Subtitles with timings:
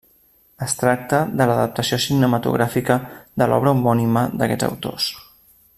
[0.67, 2.97] Es tracta de l'adaptació cinematogràfica
[3.43, 5.13] de l'obra homònima d'aquests autors.